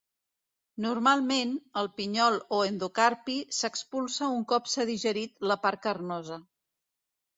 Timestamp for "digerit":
4.95-5.49